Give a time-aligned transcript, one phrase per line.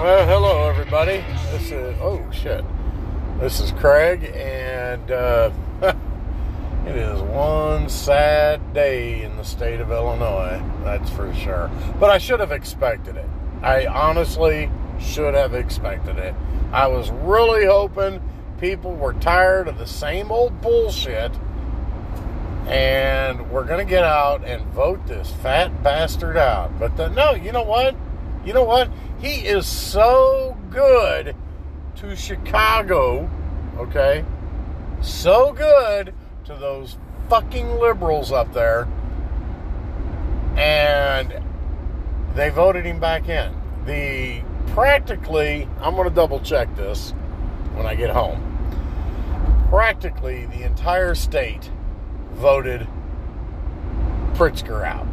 [0.00, 1.22] Well, hello everybody.
[1.52, 2.64] This is oh shit.
[3.38, 5.50] This is Kraig, and uh,
[6.86, 10.62] it is one sad day in the state of Illinois.
[10.84, 11.70] That's for sure.
[12.00, 13.28] But I should have expected it.
[13.60, 16.34] I honestly should have expected it.
[16.72, 18.22] I was really hoping
[18.58, 21.30] people were tired of the same old bullshit,
[22.68, 26.78] and we're gonna get out and vote this fat bastard out.
[26.78, 27.94] But the, no, you know what?
[28.46, 28.88] You know what?
[29.20, 31.36] He is so good
[31.96, 33.28] to Chicago,
[33.76, 34.24] okay?
[35.02, 36.14] So good
[36.46, 36.96] to those
[37.28, 38.88] fucking liberals up there.
[40.56, 41.34] And
[42.34, 43.54] they voted him back in.
[43.84, 47.10] The practically, I'm going to double check this
[47.74, 48.46] when I get home.
[49.68, 51.70] Practically the entire state
[52.32, 52.88] voted
[54.32, 55.06] Pritzker out,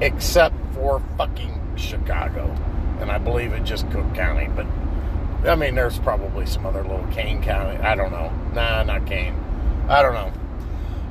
[0.00, 2.54] except for fucking Chicago,
[3.02, 4.48] and I believe it just Cook County.
[4.48, 4.66] But
[5.48, 7.76] I mean, there's probably some other little Kane County.
[7.78, 8.32] I don't know.
[8.54, 9.34] Nah, not Kane.
[9.88, 10.32] I don't know.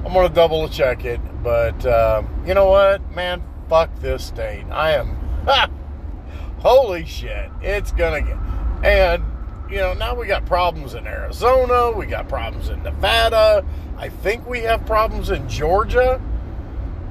[0.06, 3.44] I'm gonna double check it, but uh, you know what, man?
[3.70, 4.66] Fuck this state.
[4.72, 5.16] I am.
[6.60, 7.52] holy shit!
[7.62, 8.38] It's gonna get.
[8.84, 9.24] And
[9.70, 11.92] you know, now we got problems in Arizona.
[11.92, 13.64] We got problems in Nevada.
[13.98, 16.20] I think we have problems in Georgia.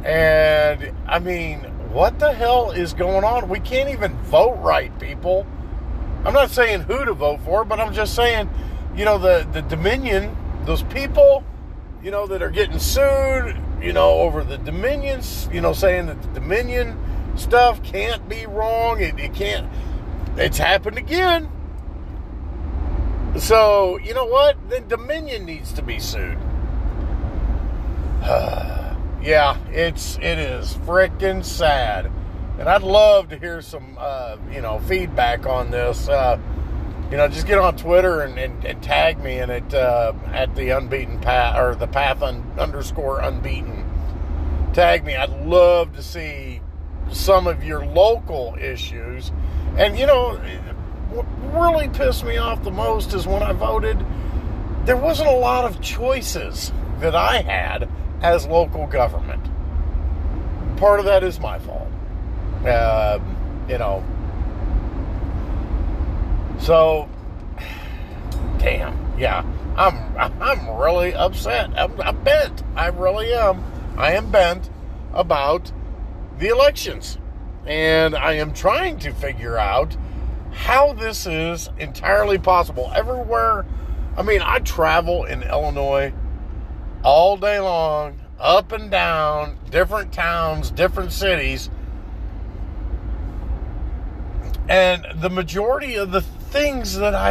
[0.04, 3.48] And I mean, what the hell is going on?
[3.48, 5.44] We can't even vote right, people.
[6.24, 8.48] I'm not saying who to vote for, but I'm just saying,
[8.94, 11.42] you know, the, the Dominion, those people,
[12.02, 16.22] you know, that are getting sued, you know, over the Dominions, you know, saying that
[16.22, 16.96] the Dominion
[17.36, 19.00] stuff can't be wrong.
[19.00, 19.68] It, it can't,
[20.36, 21.50] it's happened again.
[23.36, 24.56] So, you know what?
[24.68, 26.38] Then Dominion needs to be sued.
[29.22, 32.10] yeah, it's it is freaking sad,
[32.58, 36.08] and I'd love to hear some uh, you know feedback on this.
[36.08, 36.38] Uh,
[37.10, 40.54] you know, just get on Twitter and, and, and tag me in it uh, at
[40.54, 43.84] the unbeaten path or the path un, underscore unbeaten.
[44.72, 45.16] Tag me.
[45.16, 46.60] I'd love to see
[47.10, 49.32] some of your local issues.
[49.76, 50.36] And you know,
[51.10, 53.98] what really pissed me off the most is when I voted,
[54.84, 57.88] there wasn't a lot of choices that I had
[58.22, 59.42] as local government.
[60.76, 61.88] Part of that is my fault.
[62.64, 63.18] Uh,
[63.68, 64.04] you know.
[66.58, 67.08] So,
[68.58, 69.44] damn, yeah,
[69.76, 69.96] I'm
[70.42, 71.70] I'm really upset.
[71.76, 72.62] I'm, I'm bent.
[72.76, 73.64] I really am.
[73.96, 74.68] I am bent
[75.14, 75.72] about
[76.38, 77.18] the elections,
[77.66, 79.96] and I am trying to figure out
[80.52, 82.90] how this is entirely possible.
[82.94, 83.64] Everywhere,
[84.16, 86.12] I mean, I travel in Illinois
[87.02, 91.70] all day long, up and down, different towns, different cities.
[94.68, 97.30] And the majority of the things that I,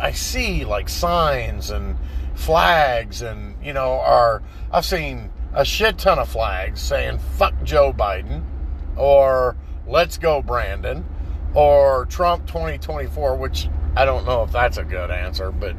[0.00, 1.96] I see, like signs and
[2.34, 7.92] flags, and, you know, are, I've seen a shit ton of flags saying, fuck Joe
[7.92, 8.44] Biden,
[8.96, 11.04] or let's go, Brandon,
[11.54, 15.74] or Trump 2024, which I don't know if that's a good answer, but,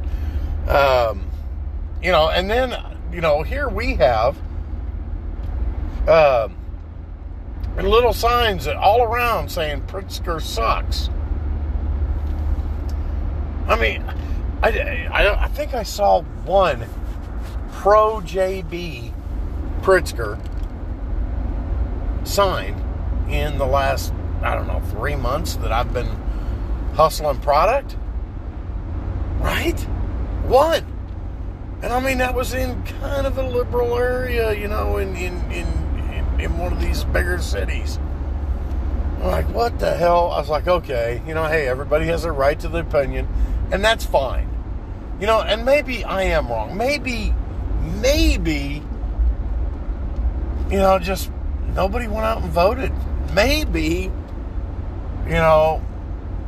[0.68, 1.30] um,
[2.02, 2.74] you know, and then
[3.12, 4.38] you know, here we have
[6.06, 6.48] uh,
[7.76, 11.10] little signs all around saying Pritzker sucks.
[13.66, 14.02] I mean,
[14.62, 16.86] I, I, I think I saw one
[17.72, 19.12] pro JB
[19.80, 20.38] Pritzker
[22.26, 22.74] sign
[23.28, 24.12] in the last,
[24.42, 26.08] I don't know, three months that I've been
[26.94, 27.96] hustling product.
[29.38, 29.80] Right?
[30.46, 30.89] One.
[31.82, 35.50] And I mean, that was in kind of a liberal area, you know, in, in,
[35.50, 35.66] in,
[36.38, 37.98] in, one of these bigger cities.
[39.16, 40.30] I'm like, what the hell?
[40.30, 43.28] I was like, okay, you know, hey, everybody has a right to the opinion,
[43.72, 44.48] and that's fine.
[45.20, 46.76] You know, and maybe I am wrong.
[46.76, 47.32] Maybe,
[48.00, 48.82] maybe,
[50.70, 51.30] you know, just
[51.74, 52.92] nobody went out and voted.
[53.34, 54.10] Maybe,
[55.24, 55.82] you know,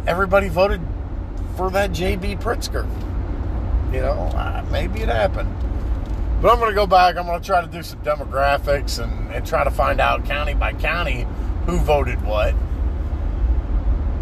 [0.07, 0.83] everybody voted
[1.57, 2.87] for that JB Pritzker.
[3.93, 5.55] You know, maybe it happened.
[6.41, 7.17] But I'm going to go back.
[7.17, 10.55] I'm going to try to do some demographics and, and try to find out county
[10.55, 11.27] by county
[11.67, 12.55] who voted what.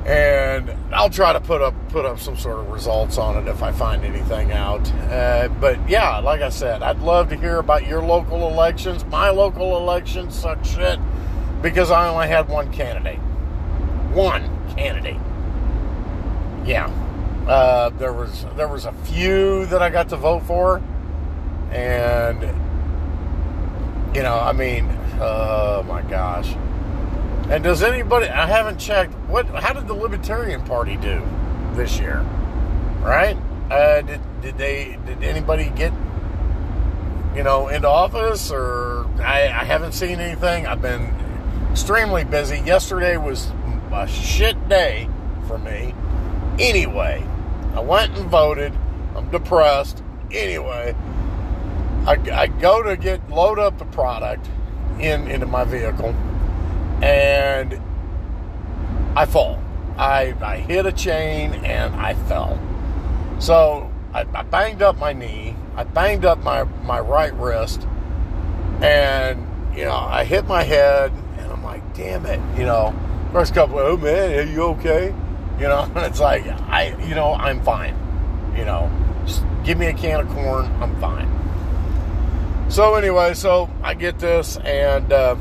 [0.05, 3.63] And I'll try to put up put up some sort of results on it if
[3.63, 4.91] I find anything out.
[4.93, 9.05] Uh, but yeah, like I said, I'd love to hear about your local elections.
[9.07, 10.99] My local elections suck shit
[11.63, 13.19] because I only had one candidate.
[14.13, 14.43] One
[14.75, 15.21] candidate.
[16.67, 16.89] Yeah,
[17.51, 20.81] uh, there was there was a few that I got to vote for,
[21.73, 22.41] and
[24.15, 24.89] you know, I mean,
[25.21, 26.55] oh my gosh,
[27.51, 28.29] And does anybody?
[28.29, 29.13] I haven't checked.
[29.27, 29.47] What?
[29.47, 31.21] How did the Libertarian Party do
[31.75, 32.21] this year?
[33.01, 33.37] Right?
[33.69, 34.97] Uh, did did they?
[35.05, 35.93] Did anybody get
[37.35, 38.53] you know into office?
[38.53, 40.69] Or I, I haven't seen anything.
[40.69, 41.13] I've been
[41.73, 42.61] extremely busy.
[42.61, 43.51] Yesterday was
[43.93, 45.09] a shit day
[45.49, 45.93] for me.
[46.61, 47.27] Anyway,
[47.75, 48.73] I went and voted.
[49.15, 50.03] I'm depressed.
[50.33, 50.95] Anyway,
[52.07, 54.49] I, I go to get load up the product
[54.99, 56.15] in into my vehicle,
[57.03, 57.81] and
[59.17, 59.63] I fall.
[59.97, 62.59] I, I hit a chain and I fell.
[63.39, 65.57] So I, I banged up my knee.
[65.77, 67.87] I banged up my, my right wrist,
[68.83, 69.47] and
[69.77, 72.95] you know I hit my head, and I'm like, damn it, you know.
[73.33, 75.15] First couple, oh man, are you okay?
[75.61, 77.95] You know, it's like I, you know, I'm fine.
[78.57, 78.91] You know,
[79.27, 81.29] just give me a can of corn, I'm fine.
[82.71, 85.37] So anyway, so I get this, and uh,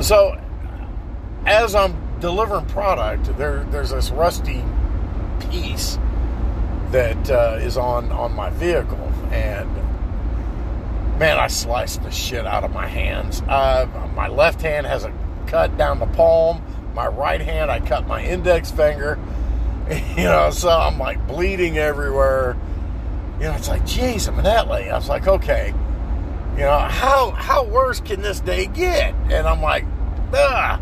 [0.00, 0.38] so
[1.44, 4.64] as I'm delivering product, there there's this rusty
[5.50, 5.98] piece
[6.92, 9.68] that uh, is on on my vehicle, and
[11.18, 13.42] man, I sliced the shit out of my hands.
[13.42, 15.12] Uh, my left hand has a
[15.46, 16.62] cut down the palm.
[16.94, 19.18] My right hand, I cut my index finger.
[20.16, 22.56] You know, so I'm like bleeding everywhere.
[23.38, 24.88] You know, it's like, geez, I'm in that late.
[24.88, 25.74] I was like, okay,
[26.52, 29.14] you know, how how worse can this day get?
[29.30, 29.84] And I'm like,
[30.32, 30.80] ah.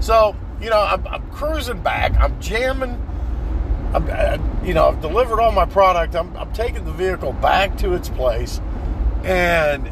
[0.00, 2.14] So, you know, I'm, I'm cruising back.
[2.18, 3.06] I'm jamming.
[3.92, 6.14] I'm, I, you know, I've delivered all my product.
[6.14, 8.60] I'm, I'm taking the vehicle back to its place,
[9.24, 9.90] and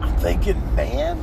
[0.00, 1.22] I'm thinking, man,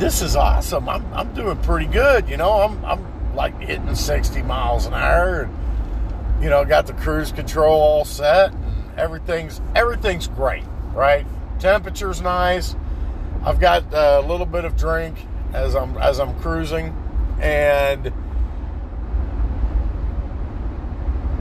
[0.00, 0.88] this is awesome.
[0.88, 2.26] I'm, I'm doing pretty good.
[2.26, 6.94] You know, I'm, I'm like hitting 60 miles an hour, and you know, got the
[6.94, 10.64] cruise control all set, and everything's everything's great,
[10.94, 11.26] right?
[11.58, 12.74] Temperature's nice.
[13.44, 16.96] I've got a little bit of drink as I'm as I'm cruising,
[17.38, 18.10] and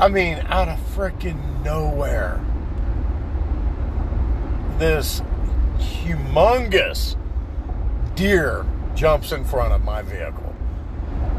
[0.01, 2.41] I mean, out of freaking nowhere,
[4.79, 5.21] this
[5.77, 7.15] humongous
[8.19, 10.53] deer jumps in front of my vehicle.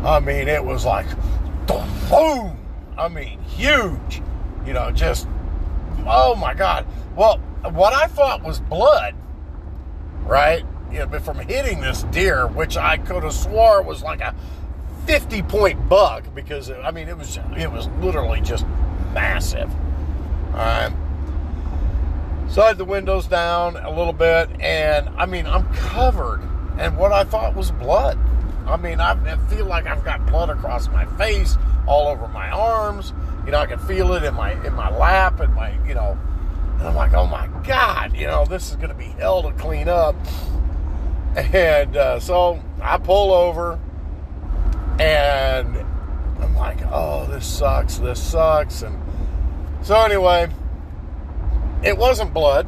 [0.02, 1.06] I mean, it was like,
[1.66, 2.56] boom!
[2.96, 4.22] I mean, huge.
[4.64, 5.28] You know, just,
[6.06, 6.86] oh my God.
[7.14, 7.36] Well,
[7.72, 9.14] what I thought was blood,
[10.24, 10.64] right?
[10.90, 14.34] You know, but from hitting this deer, which I could have swore was like a
[15.06, 18.64] 50 point buck because, I mean, it was, it was literally just
[19.12, 19.70] massive.
[20.52, 20.92] All right.
[22.48, 26.40] So I had the windows down a little bit, and I mean, I'm covered
[26.80, 28.18] and what I thought was blood.
[28.66, 33.12] I mean, I, feel like I've got blood across my face, all over my arms.
[33.44, 36.18] You know, I can feel it in my in my lap and my, you know,
[36.78, 39.52] and I'm like, oh my god, you know, this is going to be hell to
[39.52, 40.16] clean up.
[41.36, 43.78] And uh, so I pull over,
[44.98, 45.76] and
[46.40, 49.00] I'm like, oh, this sucks, this sucks, and
[49.82, 50.48] so anyway,
[51.84, 52.66] it wasn't blood,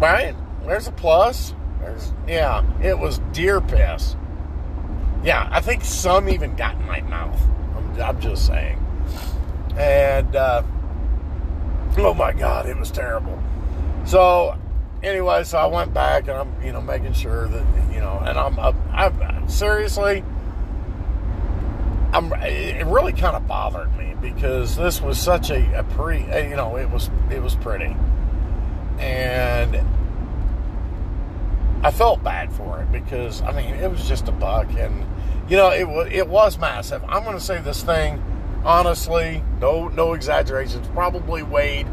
[0.00, 0.34] right?
[0.66, 1.54] There's a plus.
[2.26, 4.16] Yeah, it was deer piss.
[5.22, 7.40] Yeah, I think some even got in my mouth.
[7.76, 8.78] I'm, I'm just saying.
[9.76, 10.62] And, uh,
[11.96, 13.40] oh my God, it was terrible.
[14.04, 14.56] So,
[15.02, 18.38] anyway, so I went back and I'm, you know, making sure that, you know, and
[18.38, 20.24] I'm, I'm, I'm seriously,
[22.12, 26.56] I'm, it really kind of bothered me because this was such a, a pretty, you
[26.56, 27.96] know, it was, it was pretty.
[28.98, 29.76] And,
[31.82, 35.04] I felt bad for it because I mean it was just a buck, and
[35.48, 37.02] you know it was it was massive.
[37.08, 38.22] I'm going to say this thing
[38.64, 41.86] honestly, no no exaggerations, probably weighed.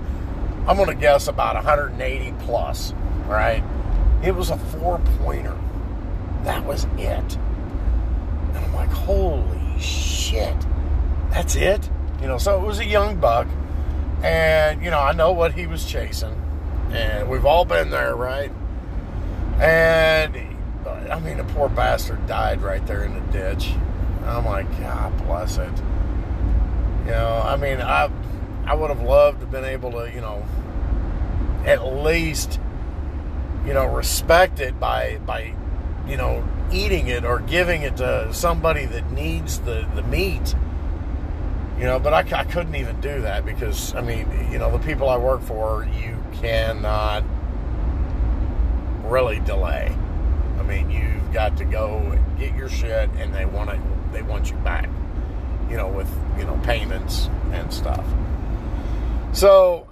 [0.68, 2.94] I'm going to guess about 180 plus.
[3.28, 3.64] Right?
[4.24, 5.58] It was a four pointer.
[6.44, 7.38] That was it.
[7.38, 10.56] And I'm like, holy shit,
[11.32, 11.90] that's it.
[12.22, 13.48] You know, so it was a young buck,
[14.24, 16.36] and you know I know what he was chasing,
[16.92, 18.52] and we've all been there, right?
[19.60, 20.36] And
[21.10, 23.72] I mean, the poor bastard died right there in the ditch.
[24.24, 25.72] Oh I'm like, God bless it.
[27.06, 28.10] You know, I mean, I
[28.66, 30.44] I would have loved to have been able to, you know,
[31.66, 32.60] at least,
[33.66, 35.54] you know, respect it by by,
[36.08, 40.56] you know, eating it or giving it to somebody that needs the the meat.
[41.78, 44.84] You know, but I, I couldn't even do that because I mean, you know, the
[44.84, 47.24] people I work for, you cannot
[49.10, 49.96] really delay.
[50.60, 53.80] I mean, you've got to go get your shit, and they want it.
[54.12, 54.90] They want you back.
[55.70, 58.06] You know, with you know payments and stuff.
[59.34, 59.88] So,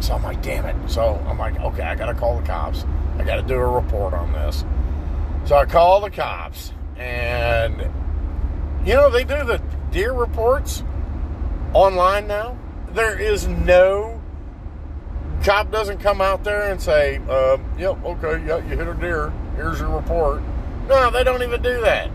[0.00, 0.90] so I'm like, damn it.
[0.90, 2.84] So I'm like, okay, I got to call the cops.
[3.18, 4.64] I got to do a report on this.
[5.46, 7.80] So I call the cops, and
[8.86, 10.82] you know they do the deer reports
[11.74, 12.56] online now.
[12.92, 14.13] There is no
[15.44, 19.32] cop doesn't come out there and say, uh, "Yep, okay, yeah, you hit a deer.
[19.56, 20.42] Here's your report."
[20.88, 22.10] No, they don't even do that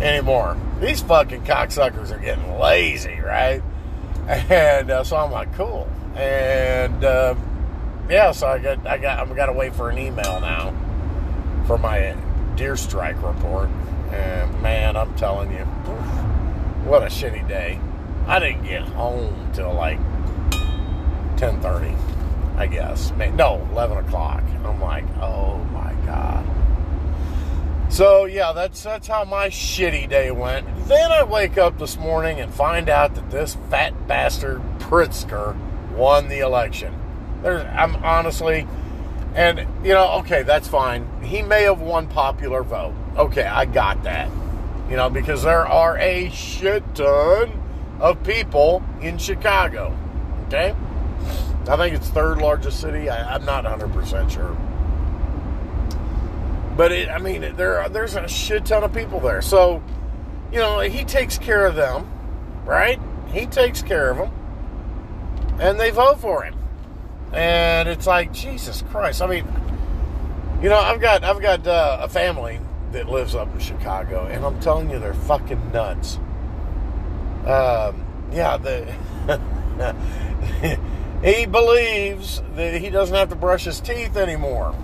[0.00, 0.56] anymore.
[0.80, 3.62] These fucking cocksuckers are getting lazy, right?
[4.26, 5.88] And uh, so I'm like, cool.
[6.16, 7.36] And uh,
[8.08, 10.74] yeah, so I got I got I'm got to wait for an email now
[11.66, 12.16] for my
[12.56, 13.68] deer strike report.
[14.10, 15.64] And man, I'm telling you,
[16.84, 17.78] what a shitty day.
[18.26, 19.98] I didn't get home till like
[21.36, 21.96] 10:30,
[22.56, 23.12] I guess.
[23.34, 24.42] No, 11 o'clock.
[24.64, 26.44] I'm like, oh my god.
[27.88, 30.66] So yeah, that's that's how my shitty day went.
[30.86, 35.56] Then I wake up this morning and find out that this fat bastard Pritzker
[35.92, 36.94] won the election.
[37.42, 38.66] There's, I'm honestly,
[39.34, 41.08] and you know, okay, that's fine.
[41.22, 42.94] He may have won popular vote.
[43.16, 44.30] Okay, I got that.
[44.90, 47.62] You know, because there are a shit ton
[48.00, 49.96] of people in Chicago.
[50.46, 50.74] Okay,
[51.68, 53.08] I think it's third largest city.
[53.08, 54.56] I, I'm not 100 percent sure.
[56.76, 59.42] But it, I mean, there there's a shit ton of people there.
[59.42, 59.82] So,
[60.52, 62.10] you know, he takes care of them,
[62.64, 63.00] right?
[63.28, 64.30] He takes care of them,
[65.58, 66.54] and they vote for him.
[67.32, 69.22] And it's like Jesus Christ.
[69.22, 69.46] I mean,
[70.62, 72.60] you know, I've got I've got uh, a family
[72.92, 76.16] that lives up in Chicago, and I'm telling you, they're fucking nuts.
[77.46, 78.94] Um, yeah, the
[81.22, 84.74] he believes that he doesn't have to brush his teeth anymore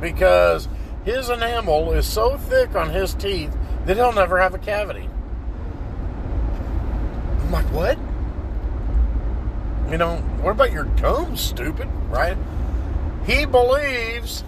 [0.00, 0.68] because
[1.04, 5.08] his enamel is so thick on his teeth that he'll never have a cavity.
[7.40, 7.98] I'm like, what?
[9.90, 12.36] You know, what about your gums, stupid, right?
[13.26, 14.44] He believes,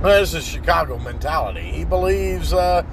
[0.00, 1.72] well, this is Chicago mentality.
[1.72, 2.84] He believes uh,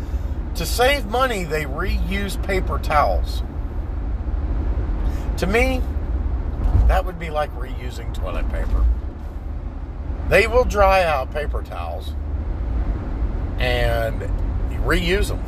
[0.55, 3.43] to save money, they reuse paper towels.
[5.37, 5.81] To me,
[6.87, 8.85] that would be like reusing toilet paper.
[10.29, 12.13] They will dry out paper towels
[13.59, 14.21] and
[14.83, 15.43] reuse them.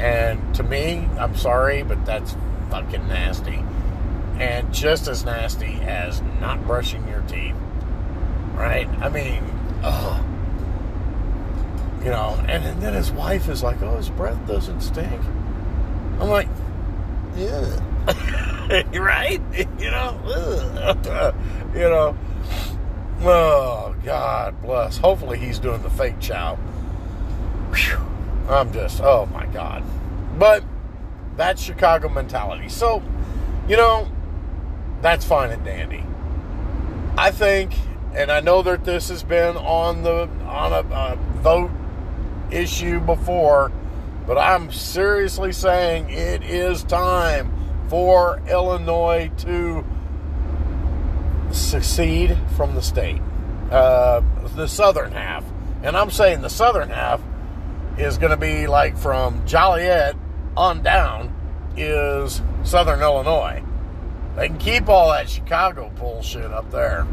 [0.00, 2.36] And to me, I'm sorry, but that's
[2.70, 3.62] fucking nasty.
[4.38, 7.56] And just as nasty as not brushing your teeth.
[8.54, 8.88] Right?
[9.00, 9.42] I mean,
[9.82, 10.24] oh.
[12.04, 15.20] You know, and then his wife is like, oh, his breath doesn't stink.
[16.20, 16.48] I'm like,
[17.36, 18.90] yeah.
[18.98, 19.40] right?
[19.78, 20.20] You know?
[21.74, 22.16] you know?
[23.20, 24.98] Oh, God bless.
[24.98, 26.56] Hopefully he's doing the fake chow.
[27.74, 27.98] Whew.
[28.48, 29.84] I'm just, oh my God.
[30.38, 30.64] But
[31.36, 32.68] that's Chicago mentality.
[32.68, 33.02] So,
[33.68, 34.08] you know,
[35.02, 36.04] that's fine and dandy.
[37.16, 37.74] I think,
[38.14, 41.70] and I know that this has been on the on a, a vote
[42.50, 43.70] issue before,
[44.28, 47.50] but I'm seriously saying it is time
[47.88, 49.82] for Illinois to
[51.50, 53.22] secede from the state,
[53.70, 54.20] uh,
[54.54, 55.46] the southern half.
[55.82, 57.22] And I'm saying the southern half
[57.96, 60.14] is going to be like from Joliet
[60.58, 61.34] on down
[61.74, 63.62] is southern Illinois.
[64.36, 67.06] They can keep all that Chicago bullshit up there.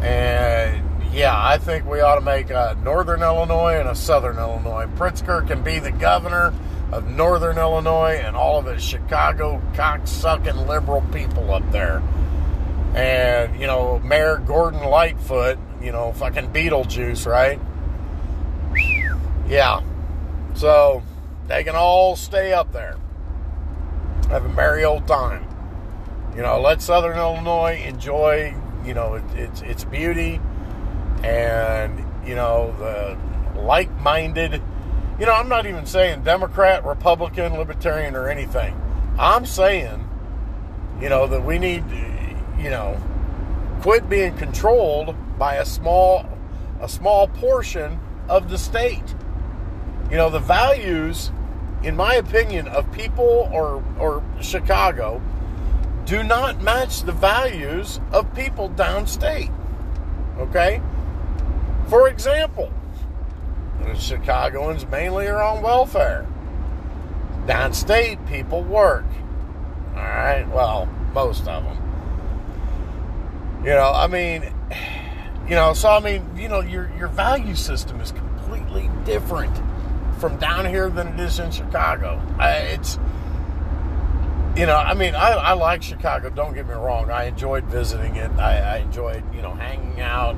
[0.00, 0.85] And
[1.16, 4.86] yeah, I think we ought to make a northern Illinois and a southern Illinois.
[4.96, 6.52] Pritzker can be the governor
[6.92, 12.02] of northern Illinois and all of his Chicago cocksucking liberal people up there
[12.96, 17.60] and you know Mayor Gordon Lightfoot, you know fucking Beetlejuice, right?
[19.48, 19.82] Yeah,
[20.54, 21.02] so
[21.46, 22.96] they can all stay up there,
[24.28, 25.46] have a merry old time.
[26.34, 28.54] You know, let Southern Illinois enjoy,
[28.84, 30.40] you know, it, its its beauty,
[31.22, 34.62] and you know the like-minded.
[35.18, 38.78] You know, I'm not even saying Democrat, Republican, Libertarian, or anything.
[39.18, 40.06] I'm saying,
[41.00, 41.84] you know, that we need
[42.58, 43.00] you know,
[43.82, 46.26] quit being controlled by a small
[46.80, 49.14] a small portion of the state.
[50.10, 51.30] You know, the values,
[51.82, 55.22] in my opinion, of people or or Chicago
[56.04, 59.52] do not match the values of people downstate.
[60.38, 60.80] Okay?
[61.88, 62.72] For example,
[63.82, 66.26] the Chicagoans mainly are on welfare.
[67.46, 69.04] Downstate, people work.
[69.94, 71.82] All right, well, most of them.
[73.62, 74.52] You know, I mean,
[75.48, 79.56] you know, so I mean, you know, your your value system is completely different
[80.18, 82.20] from down here than it is in Chicago.
[82.38, 82.98] I, it's
[84.56, 86.30] you know, I mean, I, I like Chicago.
[86.30, 87.10] Don't get me wrong.
[87.10, 88.30] I enjoyed visiting it.
[88.38, 90.34] I, I enjoyed, you know, hanging out,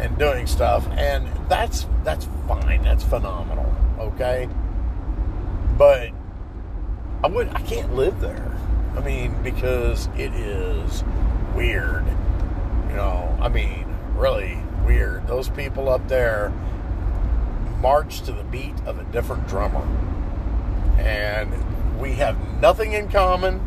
[0.00, 2.82] and doing stuff, and that's that's fine.
[2.82, 3.72] That's phenomenal.
[3.98, 4.48] Okay,
[5.76, 6.10] but
[7.22, 8.56] I would I can't live there.
[8.96, 11.04] I mean, because it is
[11.54, 12.04] weird.
[12.88, 15.26] You know, I mean, really weird.
[15.26, 16.52] Those people up there
[17.80, 19.86] march to the beat of a different drummer.
[20.98, 21.52] And
[21.98, 23.64] we have nothing in common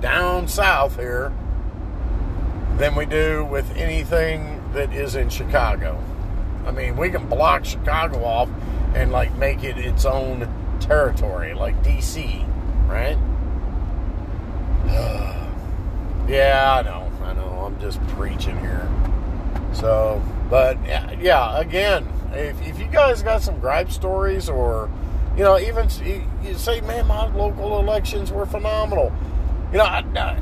[0.00, 1.32] down south here
[2.76, 6.02] than we do with anything that is in Chicago.
[6.66, 8.48] I mean, we can block Chicago off
[8.94, 10.48] and like make it its own
[10.80, 12.46] territory, like DC,
[12.88, 13.16] right?
[16.28, 17.64] yeah, I know, I know.
[17.66, 18.88] I'm just preaching here.
[19.72, 24.90] So, but yeah, again, if, if you guys got some gripe stories or,
[25.36, 25.88] you know, even
[26.42, 29.12] you say, man, my local elections were phenomenal.
[29.72, 30.40] You know, I, I,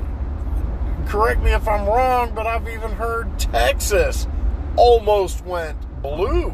[1.09, 4.29] correct me if I'm wrong, but I've even heard Texas
[4.77, 6.51] almost went blue.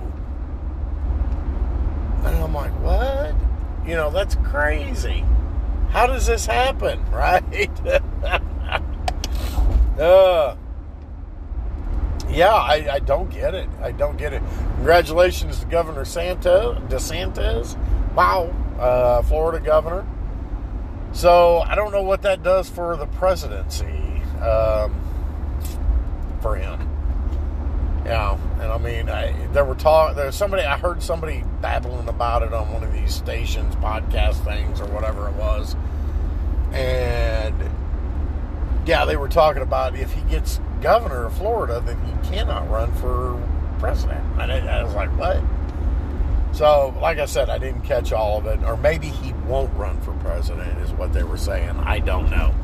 [2.24, 3.34] And I'm like, what?
[3.86, 5.24] You know, that's crazy.
[5.90, 7.70] How does this happen, right?
[9.98, 10.56] uh,
[12.28, 13.68] yeah, I, I, don't get it.
[13.82, 14.42] I don't get it.
[14.76, 17.76] Congratulations to Governor Santo DeSantis.
[18.14, 20.06] Wow, uh, Florida governor.
[21.12, 24.13] So I don't know what that does for the presidency
[24.44, 24.94] um,
[26.40, 26.90] for him.
[28.04, 30.14] Yeah, and I mean, I, there were talk.
[30.14, 34.80] There's somebody I heard somebody babbling about it on one of these stations, podcast things,
[34.80, 35.74] or whatever it was,
[36.72, 37.54] and
[38.86, 42.92] yeah, they were talking about if he gets governor of Florida, then he cannot run
[42.96, 43.42] for
[43.78, 44.22] president.
[44.38, 45.42] And I, I was like, what?
[46.52, 50.00] So, like I said, I didn't catch all of it, or maybe he won't run
[50.02, 51.70] for president, is what they were saying.
[51.70, 52.54] I don't know.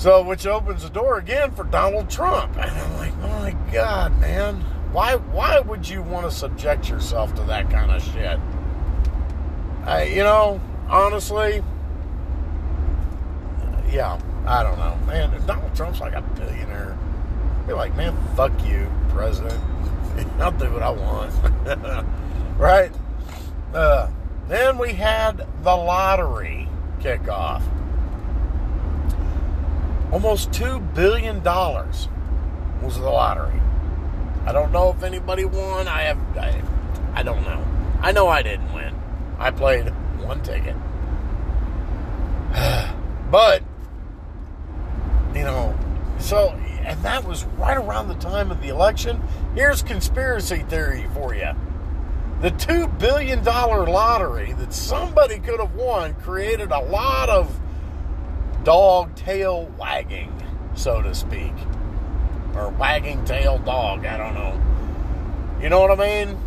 [0.00, 2.56] So, which opens the door again for Donald Trump.
[2.56, 4.62] And I'm like, oh my God, man.
[4.92, 8.40] Why why would you want to subject yourself to that kind of shit?
[9.84, 11.62] I, you know, honestly,
[13.90, 14.96] yeah, I don't know.
[15.06, 16.96] Man, if Donald Trump's like a billionaire.
[17.58, 19.60] I'd be like, man, fuck you, president.
[20.38, 22.06] I'll do what I want.
[22.58, 22.90] right?
[23.74, 24.08] Uh,
[24.48, 26.70] then we had the lottery
[27.00, 27.62] kickoff.
[30.12, 32.08] Almost $2 billion was
[32.98, 33.60] the lottery.
[34.44, 35.86] I don't know if anybody won.
[35.86, 36.62] I have, I,
[37.14, 37.64] I don't know.
[38.00, 38.94] I know I didn't win.
[39.38, 40.74] I played one ticket.
[43.30, 43.62] but
[45.34, 45.78] you know,
[46.18, 46.50] so,
[46.82, 49.22] and that was right around the time of the election.
[49.54, 51.50] Here's conspiracy theory for you.
[52.40, 57.59] The $2 billion lottery that somebody could have won created a lot of
[58.64, 60.32] dog tail wagging,
[60.74, 61.52] so to speak.
[62.54, 64.60] Or wagging tail dog, I don't know.
[65.62, 66.38] You know what I mean?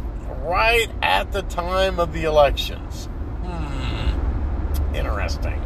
[0.43, 3.05] Right at the time of the elections.
[3.43, 4.95] Hmm.
[4.95, 5.61] Interesting.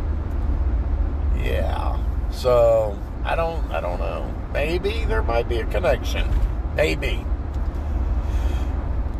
[1.37, 1.97] Yeah.
[2.31, 4.33] So, I don't I don't know.
[4.53, 6.27] Maybe there might be a connection.
[6.75, 7.25] Maybe.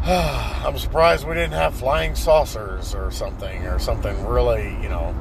[0.08, 5.14] I'm surprised we didn't have flying saucers or something or something really, you know,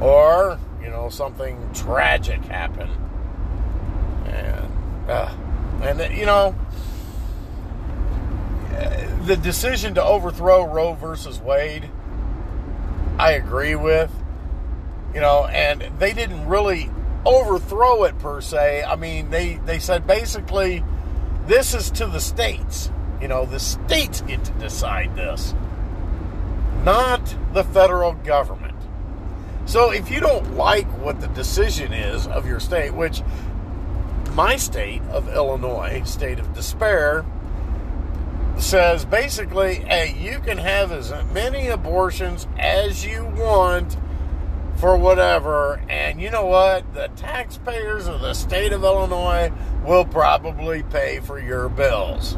[0.00, 2.90] or, you know, something tragic happen.
[4.26, 5.34] And uh,
[5.82, 6.54] and you know,
[9.24, 11.88] the decision to overthrow Roe versus Wade
[13.18, 14.10] I agree with.
[15.14, 16.90] You know, and they didn't really
[17.24, 18.82] overthrow it per se.
[18.82, 20.82] I mean, they they said basically
[21.46, 22.90] this is to the states.
[23.20, 25.54] You know, the states get to decide this,
[26.82, 28.71] not the federal government.
[29.64, 33.22] So if you don't like what the decision is of your state, which
[34.32, 37.24] my state of Illinois, state of despair,
[38.58, 43.96] says basically, hey, you can have as many abortions as you want
[44.76, 45.82] for whatever.
[45.88, 46.94] And you know what?
[46.94, 49.52] The taxpayers of the state of Illinois
[49.84, 52.36] will probably pay for your bills.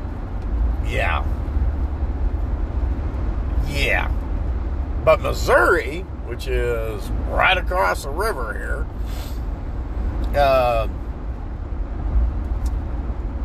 [0.86, 1.24] Yeah.
[3.66, 4.12] Yeah.
[5.04, 10.88] But Missouri, which is right across the river here, uh,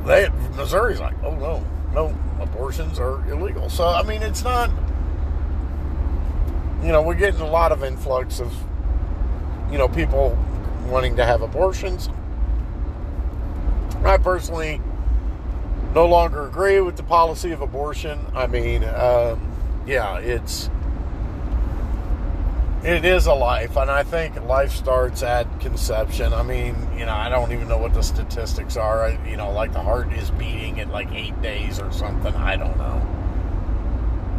[0.05, 3.69] they Missouri's like, oh no, no, abortions are illegal.
[3.69, 4.69] So I mean, it's not.
[6.81, 8.53] You know, we're getting a lot of influx of
[9.71, 10.37] you know, people
[10.87, 12.09] wanting to have abortions.
[14.03, 14.81] I personally
[15.93, 18.19] no longer agree with the policy of abortion.
[18.33, 20.69] I mean, um, yeah, it's
[22.83, 26.33] it is a life, and I think life starts at conception.
[26.33, 29.03] I mean, you know, I don't even know what the statistics are.
[29.03, 32.33] I, you know, like the heart is beating at like eight days or something.
[32.35, 33.05] I don't know.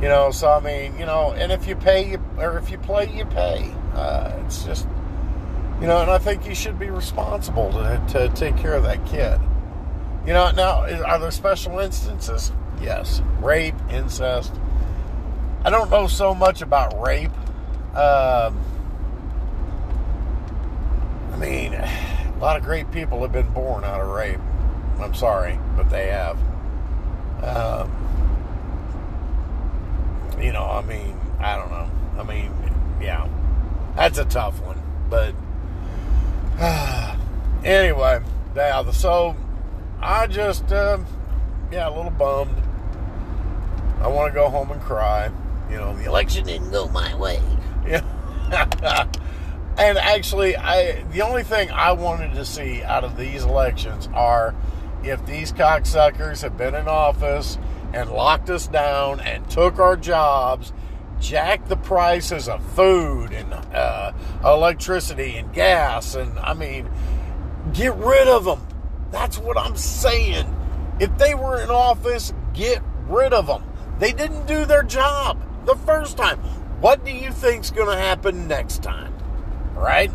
[0.00, 2.78] You know, so I mean, you know, and if you pay, you, or if you
[2.78, 3.70] play, you pay.
[3.92, 4.88] Uh, it's just,
[5.78, 9.04] you know, and I think you should be responsible to, to take care of that
[9.04, 9.38] kid.
[10.26, 12.52] You know, now, are there special instances?
[12.80, 13.20] Yes.
[13.40, 14.54] Rape, incest.
[15.62, 17.30] I don't know so much about rape.
[17.94, 18.60] Um,
[21.32, 24.38] I mean, a lot of great people have been born out of rape.
[25.00, 26.38] I'm sorry, but they have.
[27.42, 27.90] Um,
[30.40, 31.90] you know, I mean, I don't know.
[32.18, 32.52] I mean,
[33.00, 33.28] yeah,
[33.96, 34.80] that's a tough one.
[35.08, 35.34] But
[36.58, 37.16] uh,
[37.64, 38.20] anyway,
[38.54, 38.90] yeah.
[38.92, 39.36] So
[40.00, 40.98] I just, uh,
[41.72, 42.56] yeah, a little bummed.
[44.00, 45.30] I want to go home and cry.
[45.70, 47.40] You know, the election didn't go my way.
[47.86, 48.04] Yeah.
[49.78, 54.54] and actually, I the only thing I wanted to see out of these elections are
[55.02, 57.58] if these cocksuckers have been in office
[57.92, 60.72] and locked us down and took our jobs,
[61.20, 64.12] jacked the prices of food and uh,
[64.44, 66.90] electricity and gas, and I mean,
[67.72, 68.66] get rid of them.
[69.10, 70.56] That's what I'm saying.
[71.00, 73.64] If they were in office, get rid of them.
[73.98, 76.40] They didn't do their job the first time.
[76.80, 79.12] What do you think's going to happen next time?
[79.74, 80.10] Right?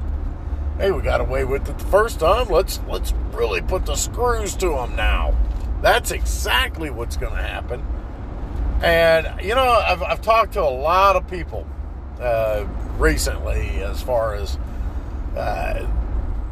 [0.78, 2.50] Hey, we got away with it the first time.
[2.50, 5.36] Let's let's really put the screws to them now.
[5.84, 7.86] That's exactly what's going to happen.
[8.82, 11.68] And you know, I've, I've talked to a lot of people
[12.20, 12.66] uh,
[12.98, 14.58] recently as far as
[15.38, 15.88] uh,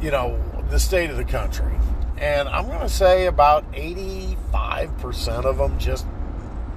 [0.00, 1.74] you know the state of the country,
[2.18, 6.06] and I'm going to say about 85% of them, just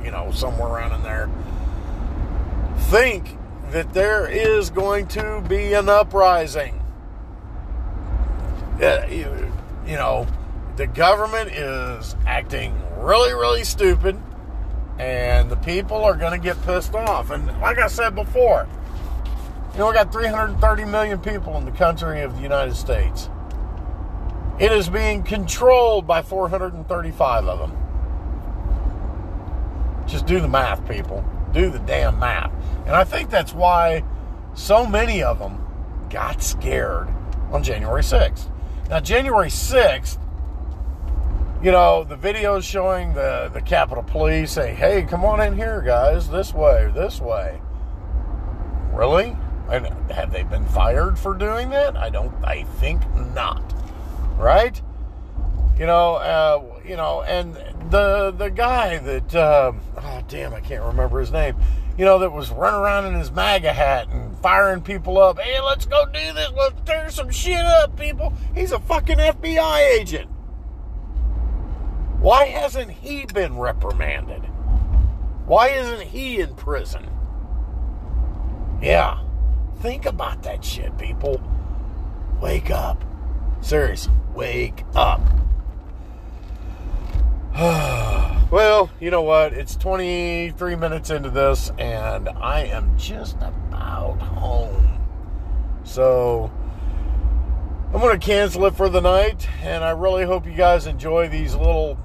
[0.04, 1.30] you know, somewhere around in there
[2.88, 3.38] think
[3.72, 6.82] that there is going to be an uprising.
[8.80, 10.26] You know,
[10.78, 14.18] the government is acting really, really stupid,
[15.00, 17.30] and the people are going to get pissed off.
[17.30, 18.68] And like I said before,
[19.74, 23.30] you know, we got 330 million people in the country of the United States.
[24.60, 27.78] It is being controlled by 435 of them.
[30.08, 31.26] Just do the math, people.
[31.52, 32.52] Do the damn math.
[32.88, 34.04] And I think that's why
[34.54, 35.62] so many of them
[36.10, 37.10] got scared
[37.52, 38.50] on January 6th.
[38.90, 40.18] Now, January 6th,
[41.62, 45.82] you know, the videos showing the, the Capitol Police say, hey, come on in here,
[45.82, 47.60] guys, this way, this way.
[48.94, 49.36] Really?
[49.70, 51.98] And have they been fired for doing that?
[51.98, 53.02] I don't, I think
[53.34, 53.74] not.
[54.38, 54.82] Right?
[55.78, 57.54] You know, uh, you know, and
[57.92, 61.56] the the guy that, uh, oh damn, I can't remember his name
[61.98, 65.40] you know, that was running around in his MAGA hat and firing people up.
[65.40, 66.52] Hey, let's go do this.
[66.56, 68.34] Let's tear some shit up, people.
[68.54, 70.30] He's a fucking FBI agent.
[72.20, 74.44] Why hasn't he been reprimanded?
[75.46, 77.10] Why isn't he in prison?
[78.82, 79.24] Yeah.
[79.80, 81.42] Think about that shit, people.
[82.42, 83.04] Wake up.
[83.62, 85.22] Seriously, wake up.
[88.50, 89.54] well, you know what?
[89.54, 95.00] It's 23 minutes into this, and I am just about home.
[95.84, 96.52] So
[97.94, 101.28] I'm going to cancel it for the night, and I really hope you guys enjoy
[101.28, 101.98] these little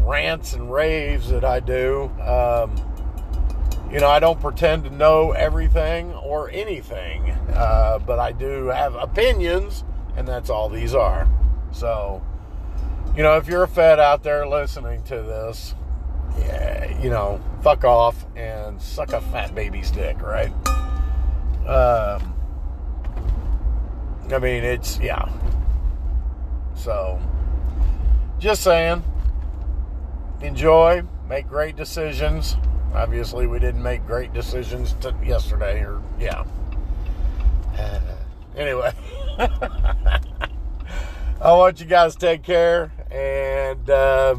[0.00, 2.10] rants and raves that I do.
[2.20, 2.74] Um,
[3.90, 8.94] you know, I don't pretend to know everything or anything, uh, but I do have
[8.96, 9.84] opinions,
[10.16, 11.28] and that's all these are.
[11.70, 12.22] So
[13.16, 15.74] you know, if you're a Fed out there listening to this,
[16.38, 20.52] yeah, you know, fuck off and suck a fat baby's dick, right?
[21.66, 22.34] Um,
[24.30, 25.30] I mean, it's, yeah.
[26.74, 27.18] So,
[28.38, 29.02] just saying,
[30.42, 32.56] enjoy, make great decisions.
[32.94, 36.44] Obviously, we didn't make great decisions to yesterday, or, yeah.
[37.78, 38.00] Uh,
[38.54, 38.92] anyway,
[41.40, 42.92] I want you guys to take care.
[43.16, 44.36] And uh,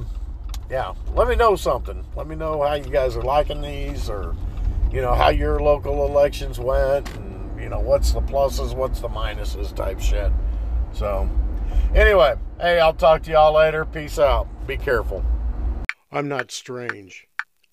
[0.69, 2.05] yeah, let me know something.
[2.15, 4.35] Let me know how you guys are liking these, or
[4.91, 9.07] you know how your local elections went, and you know what's the pluses, what's the
[9.07, 10.31] minuses, type shit.
[10.93, 11.27] So,
[11.95, 13.83] anyway, hey, I'll talk to y'all later.
[13.83, 14.47] Peace out.
[14.67, 15.25] Be careful.
[16.11, 17.27] I'm not strange,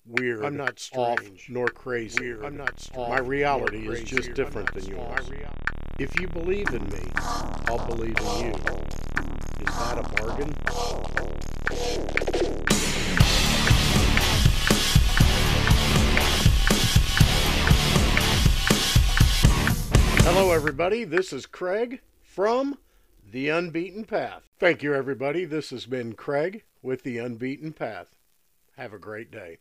[0.07, 0.43] weird.
[0.43, 2.19] I'm not strange, off, nor crazy.
[2.19, 2.45] Weird.
[2.45, 2.89] I'm not.
[2.95, 5.29] Off, My reality is just different than yours.
[5.99, 7.11] If you believe in me,
[7.67, 8.55] I'll believe in you.
[9.59, 10.53] Is that a bargain?
[20.23, 21.03] Hello, everybody.
[21.03, 22.77] This is Kraig from
[23.31, 24.49] The Unbeaten Path.
[24.59, 25.45] Thank you, everybody.
[25.45, 28.15] This has been Kraig with The Unbeaten Path.
[28.77, 29.59] Have a great day.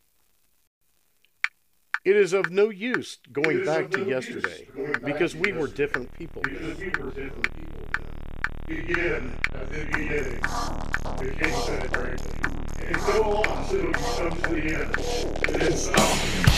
[2.05, 4.68] It is of no use going back to yesterday
[5.03, 6.42] because we were different people.
[6.42, 7.84] Because we were different people
[8.66, 10.40] Begin at the beginning.
[10.40, 12.33] The king said it greatly.
[12.87, 15.61] And go on until you come to the end.
[15.61, 16.54] Then stop.